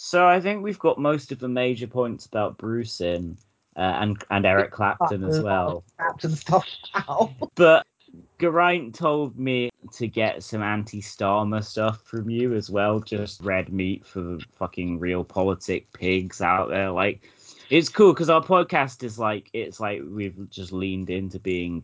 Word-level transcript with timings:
So 0.00 0.28
I 0.28 0.40
think 0.40 0.62
we've 0.62 0.78
got 0.78 0.96
most 0.96 1.32
of 1.32 1.40
the 1.40 1.48
major 1.48 1.88
points 1.88 2.24
about 2.24 2.56
Bruce 2.56 3.00
in, 3.00 3.36
uh, 3.76 3.80
and 3.80 4.22
and 4.30 4.46
Eric 4.46 4.70
Clapton 4.70 5.24
as 5.24 5.40
well. 5.40 5.82
Clapton 5.96 6.36
stuff 6.36 6.64
now. 6.94 7.34
But 7.56 7.84
Geraint 8.38 8.94
told 8.94 9.36
me 9.36 9.70
to 9.94 10.06
get 10.06 10.44
some 10.44 10.62
anti-Starmer 10.62 11.64
stuff 11.64 12.00
from 12.02 12.30
you 12.30 12.54
as 12.54 12.70
well, 12.70 13.00
just 13.00 13.40
red 13.42 13.72
meat 13.72 14.06
for 14.06 14.20
the 14.20 14.44
fucking 14.52 15.00
Reel 15.00 15.24
Politik 15.24 15.86
pigs 15.92 16.40
out 16.40 16.68
there. 16.68 16.92
Like, 16.92 17.28
it's 17.68 17.88
cool 17.88 18.12
because 18.12 18.30
our 18.30 18.40
podcast 18.40 19.02
is 19.02 19.18
like 19.18 19.50
it's 19.52 19.80
like 19.80 20.00
we've 20.08 20.48
just 20.48 20.70
leaned 20.70 21.10
into 21.10 21.40
being 21.40 21.82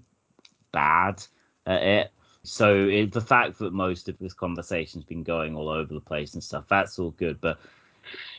bad 0.70 1.20
at 1.66 1.82
it. 1.82 2.12
So 2.44 2.86
it, 2.86 3.10
the 3.10 3.20
fact 3.20 3.58
that 3.58 3.72
most 3.72 4.08
of 4.08 4.16
this 4.20 4.34
conversation's 4.34 5.04
been 5.04 5.24
going 5.24 5.56
all 5.56 5.68
over 5.68 5.92
the 5.92 6.00
place 6.00 6.34
and 6.34 6.44
stuff, 6.44 6.66
that's 6.68 7.00
all 7.00 7.10
good. 7.10 7.40
But 7.40 7.58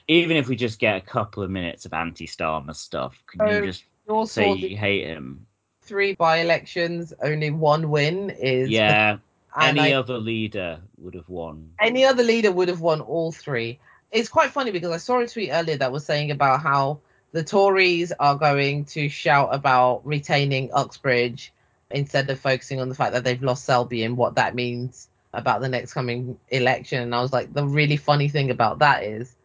even 0.08 0.38
if 0.38 0.48
we 0.48 0.56
just 0.56 0.80
get 0.80 0.98
a 0.98 1.02
couple 1.02 1.44
of 1.44 1.50
minutes 1.50 1.86
of 1.86 1.94
anti-Starmer 1.94 2.76
stuff, 2.76 3.22
can 3.28 3.48
you 3.48 3.66
just 3.66 3.84
say 4.32 4.54
you 4.54 4.78
hate 4.78 5.06
him? 5.08 5.46
three 5.82 6.16
by-elections, 6.16 7.14
only 7.22 7.52
one 7.52 7.90
win 7.92 8.32
is 8.32 8.70
Yeah. 8.70 9.18
Any 9.62 9.80
I- 9.80 9.94
other 9.94 10.18
leader 10.18 10.80
would 10.98 11.14
have 11.14 11.30
won. 11.30 11.70
any 11.80 12.04
other 12.04 12.24
leader 12.24 12.52
would 12.52 12.68
have 12.70 12.82
won 12.82 13.02
all 13.02 13.32
three. 13.32 13.80
It's 14.12 14.28
quite 14.28 14.50
funny 14.50 14.72
because 14.72 14.92
I 14.92 14.98
saw 14.98 15.20
a 15.20 15.28
tweet 15.28 15.52
earlier 15.52 15.78
that 15.78 15.92
was 15.92 16.04
saying 16.06 16.32
about 16.32 16.62
how 16.62 17.00
the 17.34 17.44
Tories 17.44 18.12
are 18.20 18.36
going 18.36 18.86
to 18.86 19.08
shout 19.10 19.50
about 19.54 20.02
retaining 20.06 20.72
Uxbridge 20.74 21.54
instead 21.92 22.30
of 22.30 22.40
focusing 22.40 22.82
on 22.82 22.90
the 22.90 22.96
fact 22.96 23.14
that 23.14 23.24
they've 23.24 23.42
lost 23.44 23.64
Selby 23.66 24.04
and 24.04 24.18
what 24.18 24.36
that 24.36 24.56
means 24.56 25.08
about 25.34 25.62
the 25.62 25.70
next 25.70 25.94
coming 25.94 26.38
election. 26.50 27.02
And 27.04 27.14
I 27.16 27.22
was 27.22 27.32
like, 27.32 27.54
the 27.54 27.66
really 27.66 27.98
funny 27.98 28.28
thing 28.28 28.50
about 28.52 28.80
that 28.80 29.04
is 29.04 29.36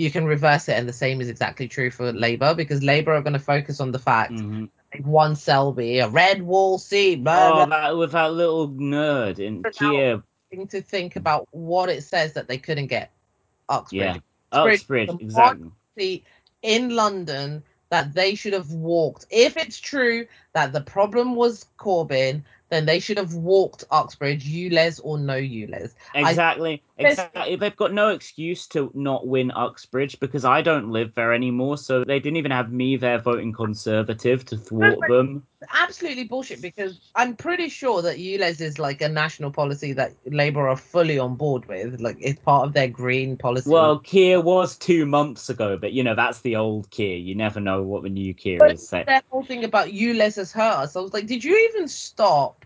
you 0.00 0.10
can 0.10 0.24
reverse 0.24 0.68
it, 0.68 0.72
and 0.78 0.88
the 0.88 0.92
same 0.94 1.20
is 1.20 1.28
exactly 1.28 1.68
true 1.68 1.90
for 1.90 2.10
Labour 2.12 2.54
because 2.54 2.82
Labour 2.82 3.12
are 3.12 3.20
going 3.20 3.34
to 3.34 3.38
focus 3.38 3.80
on 3.80 3.92
the 3.92 3.98
fact 3.98 4.32
Mhm. 4.32 4.70
they've 4.92 5.38
Selby, 5.38 5.98
a 5.98 6.08
red 6.08 6.42
wall 6.42 6.78
seat, 6.78 7.22
blah, 7.22 7.52
blah, 7.52 7.62
Oh, 7.64 7.66
that 7.68 7.96
with 7.96 8.12
that 8.12 8.32
little 8.32 8.70
nerd 8.70 9.38
in 9.38 9.62
thing 10.50 10.66
to 10.68 10.80
think 10.80 11.16
about 11.16 11.46
what 11.52 11.88
it 11.90 12.02
says 12.02 12.32
that 12.32 12.48
they 12.48 12.58
couldn't 12.58 12.86
get 12.86 13.10
Uxbridge. 13.68 14.00
Yeah. 14.00 14.16
Uxbridge 14.52 14.80
Uxbridge, 14.80 15.10
exactly. 15.20 15.70
seat 15.98 16.24
in 16.62 16.96
London 16.96 17.62
that 17.90 18.14
they 18.14 18.34
should 18.34 18.52
have 18.54 18.70
walked. 18.72 19.26
If 19.30 19.56
it's 19.56 19.78
true 19.78 20.26
that 20.54 20.72
the 20.72 20.80
problem 20.80 21.34
was 21.34 21.66
Corbyn, 21.78 22.42
then 22.70 22.86
they 22.86 23.00
should 23.00 23.18
have 23.18 23.34
walked 23.34 23.84
Uxbridge, 23.90 24.44
ULEZ 24.44 25.00
or 25.04 25.18
no 25.18 25.34
ULEZ. 25.34 25.92
Exactly. 26.14 26.82
There's- 26.98 27.12
Exactly. 27.12 27.56
They've 27.56 27.76
got 27.76 27.92
no 27.92 28.08
excuse 28.08 28.66
to 28.68 28.90
not 28.94 29.26
win 29.26 29.50
Uxbridge 29.50 30.20
because 30.20 30.44
I 30.44 30.62
don't 30.62 30.90
live 30.90 31.14
there 31.14 31.32
anymore, 31.32 31.78
so 31.78 32.04
they 32.04 32.20
didn't 32.20 32.36
even 32.36 32.50
have 32.52 32.70
me 32.72 32.96
there 32.96 33.18
voting 33.18 33.52
Conservative 33.52 34.44
to 34.46 34.56
thwart 34.56 34.98
them. 35.08 35.44
Absolutely 35.74 36.24
bullshit 36.24 36.62
because 36.62 37.00
I'm 37.14 37.36
pretty 37.36 37.68
sure 37.68 38.00
that 38.02 38.16
ULEZ 38.18 38.60
is 38.60 38.78
like 38.78 39.02
a 39.02 39.08
national 39.08 39.50
policy 39.50 39.92
that 39.94 40.12
Labour 40.26 40.68
are 40.68 40.76
fully 40.76 41.18
on 41.18 41.36
board 41.36 41.66
with. 41.68 42.00
Like 42.00 42.16
it's 42.20 42.40
part 42.40 42.66
of 42.66 42.72
their 42.72 42.88
green 42.88 43.36
policy. 43.36 43.68
Well, 43.68 43.98
Keir 43.98 44.40
was 44.40 44.76
two 44.76 45.04
months 45.04 45.50
ago, 45.50 45.76
but 45.76 45.92
you 45.92 46.02
know 46.04 46.14
that's 46.14 46.40
the 46.40 46.56
old 46.56 46.90
Keir. 46.90 47.16
You 47.16 47.34
never 47.34 47.60
know 47.60 47.82
what 47.82 48.02
the 48.02 48.08
new 48.08 48.32
Keir 48.34 48.58
But 48.58 48.72
is. 48.72 48.88
That 48.90 49.24
whole 49.30 49.44
thing 49.44 49.64
about 49.64 49.88
ULEZ 49.88 50.36
has 50.36 50.52
hurt 50.52 50.76
us. 50.76 50.96
I 50.96 51.00
was 51.00 51.12
like, 51.12 51.26
did 51.26 51.42
you 51.44 51.56
even 51.70 51.88
stop 51.88 52.59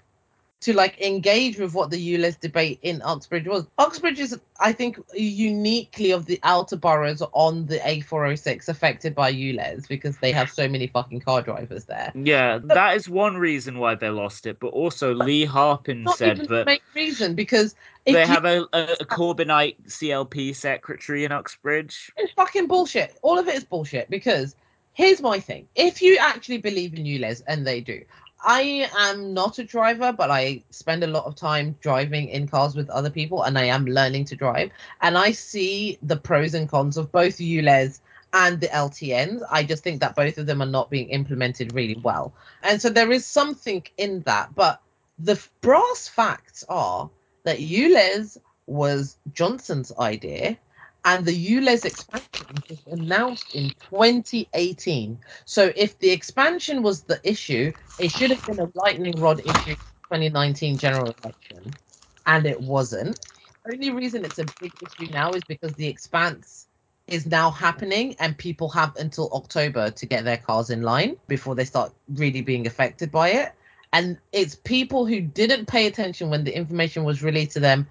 to 0.64 0.72
like 0.72 0.98
engage 0.98 1.58
with 1.58 1.74
what 1.74 1.90
the 1.90 2.16
ULEZ 2.16 2.40
debate 2.40 2.78
in 2.80 3.02
Uxbridge 3.02 3.46
was? 3.46 3.66
Uxbridge 3.76 4.18
is, 4.18 4.38
I 4.60 4.72
think, 4.72 4.98
uniquely 5.12 6.10
of 6.10 6.24
the 6.24 6.40
outer 6.42 6.76
boroughs 6.76 7.22
on 7.32 7.66
the 7.66 7.78
A406 7.80 8.68
affected 8.68 9.14
by 9.14 9.30
ULEZ 9.30 9.86
because 9.88 10.16
they 10.18 10.32
have 10.32 10.50
so 10.50 10.66
many 10.66 10.86
fucking 10.86 11.20
car 11.20 11.42
drivers 11.42 11.84
there. 11.84 12.10
Yeah, 12.14 12.60
that 12.64 12.96
is 12.96 13.10
one 13.10 13.36
reason 13.36 13.78
why 13.78 13.94
they 13.94 14.08
lost 14.08 14.46
it, 14.46 14.58
but 14.58 14.68
also 14.68 15.12
Lee 15.12 15.46
Harpin 15.46 16.08
said 16.14 16.38
that 16.38 16.48
the 16.48 16.64
main 16.64 16.80
reason 16.94 17.34
because 17.34 17.74
if 18.06 18.14
they 18.14 18.22
you 18.22 18.26
have 18.26 18.46
a, 18.46 18.66
a, 18.72 18.96
a 19.00 19.04
Corbynite 19.04 19.76
CLP 19.86 20.56
secretary 20.56 21.24
in 21.26 21.32
Uxbridge. 21.32 22.10
It's 22.16 22.32
fucking 22.32 22.68
bullshit. 22.68 23.18
All 23.20 23.38
of 23.38 23.48
it 23.48 23.54
is 23.54 23.64
bullshit 23.64 24.08
because 24.08 24.56
here's 24.94 25.20
my 25.20 25.40
thing. 25.40 25.68
If 25.74 26.00
you 26.00 26.16
actually 26.18 26.58
believe 26.58 26.94
in 26.94 27.04
ULEZ, 27.04 27.42
and 27.46 27.66
they 27.66 27.82
do, 27.82 28.02
I 28.44 28.90
am 28.98 29.32
not 29.32 29.58
a 29.58 29.64
driver, 29.64 30.12
but 30.12 30.30
I 30.30 30.62
spend 30.70 31.02
a 31.02 31.08
lot 31.08 31.24
of 31.24 31.34
time 31.34 31.76
driving 31.80 32.28
in 32.28 32.46
cars 32.46 32.76
with 32.76 32.90
other 32.90 33.08
people 33.08 33.42
and 33.42 33.58
I 33.58 33.64
am 33.64 33.86
learning 33.86 34.26
to 34.26 34.36
drive. 34.36 34.70
And 35.00 35.16
I 35.16 35.32
see 35.32 35.98
the 36.02 36.16
pros 36.16 36.52
and 36.52 36.68
cons 36.68 36.98
of 36.98 37.10
both 37.10 37.38
ULEZ 37.38 38.00
and 38.34 38.60
the 38.60 38.66
LTNs. 38.66 39.42
I 39.50 39.62
just 39.62 39.82
think 39.82 40.00
that 40.00 40.14
both 40.14 40.36
of 40.36 40.44
them 40.44 40.60
are 40.60 40.66
not 40.66 40.90
being 40.90 41.08
implemented 41.08 41.72
really 41.72 41.98
well. 42.02 42.34
And 42.62 42.82
so 42.82 42.90
there 42.90 43.10
is 43.10 43.24
something 43.24 43.82
in 43.96 44.20
that. 44.22 44.54
But 44.54 44.82
the 45.18 45.42
brass 45.62 46.06
facts 46.06 46.64
are 46.68 47.08
that 47.44 47.60
ULEZ 47.60 48.36
was 48.66 49.16
Johnson's 49.32 49.92
idea 49.98 50.58
and 51.04 51.24
the 51.26 51.32
ULEZ 51.32 51.84
expansion 51.84 52.62
was 52.68 52.80
announced 52.86 53.50
in 53.54 53.74
2018. 53.90 55.18
So 55.44 55.72
if 55.76 55.98
the 55.98 56.10
expansion 56.10 56.82
was 56.82 57.02
the 57.02 57.20
issue, 57.24 57.72
it 57.98 58.10
should 58.10 58.30
have 58.30 58.44
been 58.46 58.60
a 58.60 58.70
lightning 58.74 59.18
rod 59.18 59.40
issue 59.44 59.76
2019 60.12 60.78
general 60.78 61.16
election, 61.22 61.78
and 62.26 62.46
it 62.46 62.60
wasn't. 62.60 63.18
The 63.64 63.72
only 63.72 63.90
reason 63.92 64.24
it's 64.24 64.38
a 64.38 64.50
big 64.60 64.74
issue 64.80 65.10
now 65.12 65.34
is 65.34 65.44
because 65.44 65.74
the 65.74 65.88
expanse 65.88 66.68
is 67.08 67.26
now 67.26 67.50
happening 67.50 68.16
and 68.20 68.36
people 68.38 68.68
have 68.70 68.96
until 68.96 69.30
October 69.32 69.90
to 69.90 70.06
get 70.06 70.24
their 70.24 70.38
cars 70.38 70.70
in 70.70 70.82
line 70.82 71.16
before 71.28 71.54
they 71.54 71.64
start 71.64 71.92
really 72.08 72.42
being 72.42 72.66
affected 72.66 73.12
by 73.12 73.30
it. 73.30 73.52
And 73.92 74.18
it's 74.32 74.54
people 74.54 75.06
who 75.06 75.20
didn't 75.20 75.66
pay 75.66 75.86
attention 75.86 76.30
when 76.30 76.44
the 76.44 76.56
information 76.56 77.04
was 77.04 77.22
released 77.22 77.52
to 77.52 77.60
them 77.60 77.88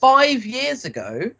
five 0.00 0.46
years 0.46 0.84
ago 0.84 1.30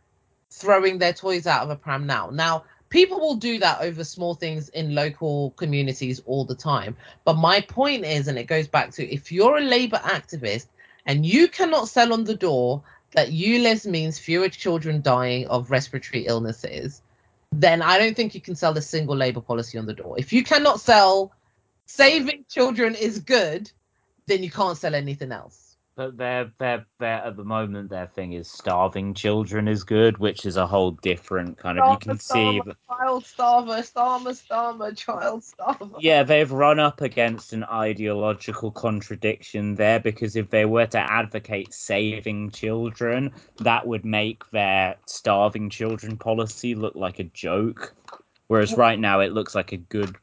throwing 0.51 0.99
their 0.99 1.13
toys 1.13 1.47
out 1.47 1.63
of 1.63 1.71
a 1.71 1.77
pram 1.77 2.07
now. 2.07 2.31
Now, 2.31 2.65
people 2.89 3.21
will 3.21 3.37
do 3.37 3.59
that 3.59 3.81
over 3.81 4.05
small 4.05 4.35
things 4.35 4.69
in 4.71 4.95
local 4.95 5.53
communities 5.53 6.21
all 6.27 6.45
the 6.45 6.55
time. 6.55 6.97
But 7.25 7.35
my 7.35 7.61
point 7.61 8.05
is, 8.05 8.29
and 8.29 8.39
it 8.39 8.45
goes 8.45 8.69
back 8.69 8.91
to 8.93 9.13
if 9.13 9.31
you're 9.31 9.59
a 9.59 9.63
labor 9.63 9.99
activist 9.99 10.67
and 11.07 11.25
you 11.25 11.49
cannot 11.49 11.89
sell 11.89 12.13
on 12.13 12.25
the 12.25 12.35
door 12.35 12.83
that 13.13 13.29
ULEZ 13.29 13.87
means 13.87 14.19
fewer 14.19 14.49
children 14.49 15.01
dying 15.01 15.47
of 15.49 15.71
respiratory 15.71 16.27
illnesses, 16.27 17.03
then 17.53 17.81
I 17.81 17.99
don't 17.99 18.15
think 18.15 18.35
you 18.35 18.41
can 18.41 18.55
sell 18.55 18.77
a 18.77 18.83
single 18.83 19.17
labor 19.17 19.41
policy 19.41 19.79
on 19.79 19.87
the 19.87 19.95
door. 19.95 20.17
If 20.19 20.33
you 20.33 20.45
cannot 20.45 20.81
sell 20.81 21.33
saving 21.87 22.45
children 22.49 22.95
is 22.95 23.21
good, 23.21 23.71
then 24.27 24.43
you 24.43 24.51
can't 24.51 24.77
sell 24.77 24.95
anything 24.95 25.33
else. 25.33 25.77
But 25.99 26.17
their 26.17 26.53
their 26.59 26.87
their 27.01 27.25
at 27.25 27.37
the 27.37 27.43
moment 27.43 27.91
their 27.91 28.07
thing 28.07 28.33
is 28.33 28.49
starving 28.49 29.15
children 29.15 29.67
is 29.67 29.83
good, 29.83 30.19
which 30.19 30.47
is 30.47 30.57
a 30.57 30.65
whole 30.65 30.93
different 30.93 31.59
kind 31.59 31.77
of 31.77 31.91
you 31.91 31.99
can 31.99 32.21
see. 32.21 32.61
Starmer, 32.61 32.77
child 32.87 33.25
starver, 33.25 33.93
starmer, 33.93 34.47
starmer, 34.47 34.97
child 34.97 35.43
starver. 35.43 35.97
Yeah, 35.99 36.23
they've 36.23 36.53
run 36.53 36.79
up 36.79 37.01
against 37.01 37.53
an 37.53 37.65
ideological 37.65 38.71
contradiction 38.71 39.75
there 39.75 39.99
because 39.99 40.37
if 40.37 40.51
they 40.51 40.67
were 40.67 40.87
to 40.87 41.01
advocate 41.01 41.75
saving 41.75 42.53
children, 42.53 43.33
that 43.57 43.85
would 43.85 44.05
make 44.05 44.49
their 44.53 44.95
starving 45.07 45.69
children 45.69 46.17
policy 46.17 46.77
look 46.77 46.95
like 46.95 47.19
a 47.19 47.25
joke. 47.25 47.93
Whereas 48.47 48.77
right 48.77 49.01
now 49.01 49.19
it 49.19 49.33
looks 49.33 49.57
like 49.57 49.73
a 49.73 49.79
good, 49.79 50.15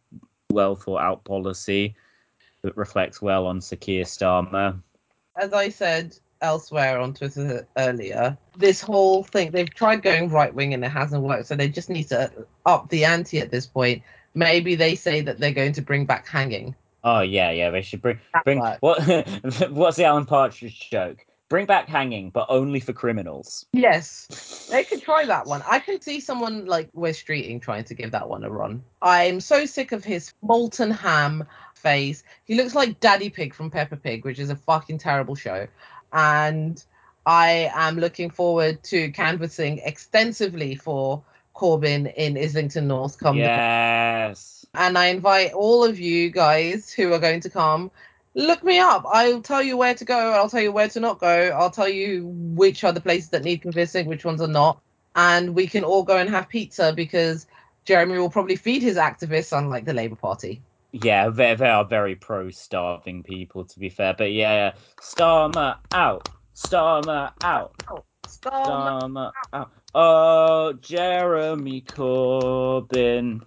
well 0.51 0.77
thought 0.77 1.01
out 1.01 1.25
policy 1.25 1.95
that 2.61 2.77
reflects 2.77 3.21
well 3.21 3.45
on 3.45 3.59
Sir 3.59 3.75
Keir 3.75 4.05
Starmer. 4.05 4.79
As 5.35 5.53
I 5.53 5.69
said 5.69 6.17
elsewhere 6.41 6.99
on 6.99 7.13
Twitter 7.13 7.67
earlier, 7.77 8.37
this 8.57 8.81
whole 8.81 9.23
thing 9.23 9.51
they've 9.51 9.73
tried 9.73 10.01
going 10.01 10.29
right 10.29 10.53
wing 10.53 10.73
and 10.73 10.83
it 10.83 10.89
hasn't 10.89 11.23
worked, 11.23 11.47
so 11.47 11.55
they 11.55 11.69
just 11.69 11.89
need 11.89 12.09
to 12.09 12.31
up 12.65 12.89
the 12.89 13.05
ante 13.05 13.39
at 13.39 13.51
this 13.51 13.65
point. 13.65 14.03
Maybe 14.33 14.75
they 14.75 14.95
say 14.95 15.21
that 15.21 15.39
they're 15.39 15.53
going 15.53 15.73
to 15.73 15.81
bring 15.81 16.05
back 16.05 16.27
hanging. 16.27 16.75
Oh 17.03 17.21
yeah, 17.21 17.51
yeah, 17.51 17.69
they 17.69 17.81
should 17.81 18.01
bring 18.01 18.19
That 18.33 18.43
bring 18.43 18.59
works. 18.59 18.81
what 18.81 18.99
what's 19.71 19.97
the 19.97 20.05
Alan 20.05 20.25
Partridge 20.25 20.89
joke? 20.89 21.25
Bring 21.47 21.65
back 21.67 21.87
hanging, 21.87 22.31
but 22.31 22.47
only 22.49 22.79
for 22.79 22.91
criminals. 22.91 23.65
Yes, 23.71 24.67
they 24.71 24.83
could 24.83 25.01
try 25.01 25.25
that 25.25 25.45
one. 25.45 25.63
I 25.69 25.79
can 25.79 26.01
see 26.01 26.19
someone 26.19 26.65
like 26.65 26.89
Wes 26.93 27.21
Streeting 27.21 27.61
trying 27.61 27.83
to 27.85 27.93
give 27.93 28.11
that 28.11 28.27
one 28.27 28.43
a 28.43 28.49
run. 28.49 28.83
I'm 29.01 29.39
so 29.39 29.65
sick 29.65 29.91
of 29.91 30.03
his 30.03 30.33
molten 30.41 30.89
ham 30.89 31.45
face. 31.75 32.23
He 32.45 32.55
looks 32.55 32.73
like 32.73 32.99
Daddy 32.99 33.29
Pig 33.29 33.53
from 33.53 33.69
Peppa 33.69 33.95
Pig, 33.97 34.25
which 34.25 34.39
is 34.39 34.49
a 34.49 34.55
fucking 34.55 34.97
terrible 34.97 35.35
show. 35.35 35.67
And 36.13 36.83
I 37.25 37.71
am 37.75 37.97
looking 37.97 38.29
forward 38.29 38.83
to 38.85 39.11
canvassing 39.11 39.79
extensively 39.79 40.75
for 40.75 41.23
Corbyn 41.55 42.13
in 42.15 42.37
Islington 42.37 42.87
North 42.87 43.17
come 43.17 43.37
the 43.37 43.43
Yes. 43.43 44.65
and 44.73 44.97
I 44.97 45.07
invite 45.07 45.53
all 45.53 45.83
of 45.83 45.99
you 45.99 46.29
guys 46.29 46.91
who 46.91 47.13
are 47.13 47.19
going 47.19 47.39
to 47.41 47.49
come. 47.49 47.91
Look 48.35 48.63
me 48.63 48.79
up. 48.79 49.05
I'll 49.07 49.41
tell 49.41 49.63
you 49.63 49.77
where 49.77 49.95
to 49.95 50.05
go. 50.05 50.33
I'll 50.33 50.49
tell 50.49 50.61
you 50.61 50.71
where 50.73 50.89
to 50.89 50.99
not 51.01 51.19
go. 51.19 51.49
I'll 51.49 51.71
tell 51.71 51.89
you 51.89 52.27
which 52.27 52.83
are 52.83 52.93
the 52.93 53.01
places 53.01 53.29
that 53.31 53.43
need 53.43 53.61
convincing, 53.63 54.07
which 54.07 54.25
ones 54.25 54.41
are 54.41 54.47
not. 54.47 54.81
and 55.15 55.55
we 55.55 55.67
can 55.67 55.83
all 55.83 56.03
go 56.03 56.17
and 56.17 56.29
have 56.29 56.49
pizza 56.49 56.93
because 56.95 57.47
Jeremy 57.85 58.17
will 58.19 58.29
probably 58.29 58.55
feed 58.55 58.81
his 58.83 58.97
activists, 58.97 59.57
unlike 59.57 59.85
the 59.85 59.93
Labour 59.93 60.15
Party. 60.17 60.63
Yeah, 60.91 61.29
they, 61.29 61.55
they 61.55 61.69
are 61.69 61.85
very 61.85 62.15
pro 62.15 62.49
starving 62.51 63.23
people, 63.23 63.65
to 63.65 63.79
be 63.79 63.89
fair. 63.89 64.15
But 64.17 64.33
yeah, 64.33 64.73
Starmer 65.01 65.77
out. 65.93 66.27
Starmer 66.55 67.33
out. 67.43 67.75
Starmer. 68.27 68.95
Starmer 69.07 69.33
out. 69.53 69.71
Oh, 69.93 70.73
Jeremy 70.73 71.81
Corbyn. 71.83 73.43